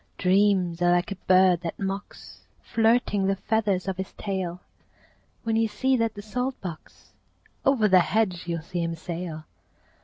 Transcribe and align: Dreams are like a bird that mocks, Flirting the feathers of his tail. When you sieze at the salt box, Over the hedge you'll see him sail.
Dreams 0.17 0.81
are 0.81 0.93
like 0.93 1.11
a 1.11 1.15
bird 1.27 1.61
that 1.61 1.77
mocks, 1.77 2.39
Flirting 2.63 3.27
the 3.27 3.35
feathers 3.35 3.87
of 3.87 3.97
his 3.97 4.13
tail. 4.13 4.59
When 5.43 5.55
you 5.55 5.67
sieze 5.67 6.01
at 6.01 6.15
the 6.15 6.23
salt 6.23 6.59
box, 6.59 7.13
Over 7.63 7.87
the 7.87 7.99
hedge 7.99 8.47
you'll 8.47 8.63
see 8.63 8.81
him 8.81 8.95
sail. 8.95 9.45